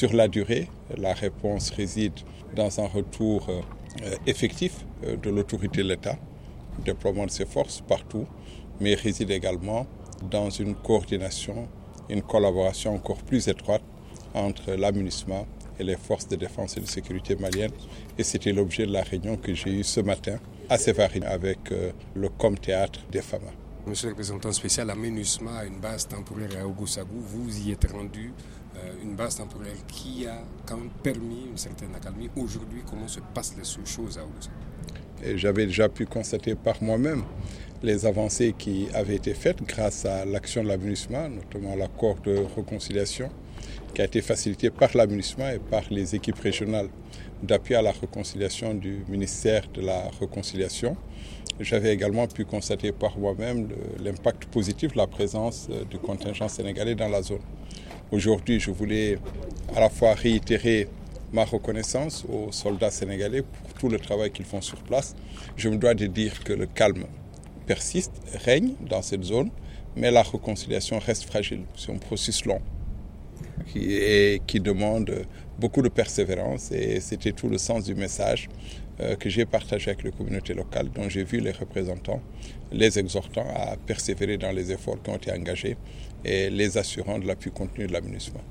Sur 0.00 0.14
la 0.14 0.28
durée, 0.28 0.66
la 0.96 1.12
réponse 1.12 1.68
réside 1.68 2.14
dans 2.56 2.80
un 2.80 2.86
retour 2.86 3.46
effectif 4.26 4.86
de 5.02 5.28
l'autorité 5.28 5.82
de 5.82 5.88
l'État, 5.88 6.16
déploiement 6.82 7.26
de 7.26 7.30
ses 7.30 7.44
forces 7.44 7.82
partout, 7.82 8.26
mais 8.80 8.94
réside 8.94 9.30
également 9.30 9.86
dans 10.30 10.48
une 10.48 10.74
coordination, 10.74 11.68
une 12.08 12.22
collaboration 12.22 12.94
encore 12.94 13.18
plus 13.18 13.46
étroite 13.48 13.82
entre 14.32 14.72
l'amunissement 14.72 15.46
et 15.78 15.84
les 15.84 15.96
forces 15.96 16.28
de 16.28 16.36
défense 16.36 16.78
et 16.78 16.80
de 16.80 16.86
sécurité 16.86 17.36
maliennes. 17.36 17.76
Et 18.16 18.22
c'était 18.22 18.52
l'objet 18.54 18.86
de 18.86 18.92
la 18.94 19.02
réunion 19.02 19.36
que 19.36 19.52
j'ai 19.52 19.68
eue 19.70 19.84
ce 19.84 20.00
matin 20.00 20.38
à 20.70 20.78
Sévarine 20.78 21.24
avec 21.24 21.58
le 22.14 22.28
Com 22.30 22.56
Théâtre 22.56 23.00
des 23.12 23.20
FAMA. 23.20 23.50
Monsieur 23.86 24.08
le 24.08 24.12
représentant 24.12 24.52
spécial, 24.52 24.90
à 24.90 24.94
une 24.94 25.80
base 25.80 26.06
temporaire 26.06 26.50
à 26.60 26.66
Ogosagou, 26.66 27.18
vous 27.18 27.66
y 27.66 27.72
êtes 27.72 27.90
rendu, 27.90 28.32
une 29.02 29.14
base 29.16 29.36
temporaire 29.36 29.74
qui 29.88 30.26
a 30.26 30.42
quand 30.66 30.76
même 30.76 30.90
permis 31.02 31.46
une 31.50 31.56
certaine 31.56 31.94
accalmie. 31.94 32.28
Aujourd'hui, 32.36 32.82
comment 32.88 33.08
se 33.08 33.20
passent 33.34 33.54
les 33.56 33.64
choses 33.86 34.18
à 34.18 34.22
Ogosagou 34.22 35.38
J'avais 35.38 35.66
déjà 35.66 35.88
pu 35.88 36.04
constater 36.06 36.54
par 36.54 36.82
moi-même 36.82 37.24
les 37.82 38.04
avancées 38.04 38.54
qui 38.56 38.88
avaient 38.92 39.16
été 39.16 39.32
faites 39.32 39.62
grâce 39.62 40.04
à 40.04 40.24
l'action 40.26 40.62
de 40.62 40.68
l'aménagement, 40.68 41.28
notamment 41.28 41.74
l'accord 41.74 42.16
de 42.20 42.36
réconciliation 42.54 43.30
qui 43.94 44.02
a 44.02 44.04
été 44.04 44.20
facilité 44.22 44.70
par 44.70 44.90
l'aménagement 44.96 45.48
et 45.48 45.58
par 45.58 45.82
les 45.90 46.14
équipes 46.14 46.38
régionales 46.38 46.88
d'appui 47.42 47.74
à 47.74 47.82
la 47.82 47.92
réconciliation 47.92 48.74
du 48.74 49.04
ministère 49.08 49.62
de 49.72 49.80
la 49.80 50.10
Réconciliation. 50.20 50.96
J'avais 51.58 51.92
également 51.92 52.26
pu 52.26 52.44
constater 52.44 52.92
par 52.92 53.18
moi-même 53.18 53.68
l'impact 54.02 54.46
positif 54.46 54.92
de 54.92 54.98
la 54.98 55.06
présence 55.06 55.68
du 55.90 55.98
contingent 55.98 56.48
sénégalais 56.48 56.94
dans 56.94 57.08
la 57.08 57.22
zone. 57.22 57.40
Aujourd'hui, 58.12 58.60
je 58.60 58.70
voulais 58.70 59.18
à 59.74 59.80
la 59.80 59.90
fois 59.90 60.14
réitérer 60.14 60.88
ma 61.32 61.44
reconnaissance 61.44 62.24
aux 62.28 62.50
soldats 62.50 62.90
sénégalais 62.90 63.42
pour 63.42 63.74
tout 63.74 63.88
le 63.88 63.98
travail 63.98 64.30
qu'ils 64.30 64.46
font 64.46 64.60
sur 64.60 64.78
place. 64.78 65.14
Je 65.56 65.68
me 65.68 65.76
dois 65.76 65.94
de 65.94 66.06
dire 66.06 66.42
que 66.42 66.52
le 66.52 66.66
calme 66.66 67.04
persiste, 67.66 68.12
règne 68.44 68.72
dans 68.80 69.02
cette 69.02 69.22
zone, 69.22 69.50
mais 69.96 70.10
la 70.10 70.22
réconciliation 70.22 70.98
reste 70.98 71.24
fragile. 71.24 71.62
C'est 71.76 71.92
un 71.92 71.98
processus 71.98 72.44
long 72.44 72.60
et 73.76 74.40
qui 74.46 74.60
demande 74.60 75.26
beaucoup 75.58 75.82
de 75.82 75.88
persévérance 75.88 76.70
et 76.72 77.00
c'était 77.00 77.32
tout 77.32 77.48
le 77.48 77.58
sens 77.58 77.84
du 77.84 77.94
message 77.94 78.48
que 79.18 79.30
j'ai 79.30 79.46
partagé 79.46 79.90
avec 79.90 80.04
les 80.04 80.10
communautés 80.10 80.52
locales 80.52 80.90
dont 80.90 81.08
j'ai 81.08 81.24
vu 81.24 81.40
les 81.40 81.52
représentants, 81.52 82.20
les 82.70 82.98
exhortant 82.98 83.46
à 83.54 83.76
persévérer 83.76 84.36
dans 84.36 84.52
les 84.52 84.72
efforts 84.72 85.02
qui 85.02 85.10
ont 85.10 85.16
été 85.16 85.32
engagés 85.32 85.76
et 86.24 86.50
les 86.50 86.76
assurant 86.76 87.18
de 87.18 87.26
l'appui 87.26 87.50
continu 87.50 87.86
de 87.86 87.92
l'aménagement. 87.92 88.42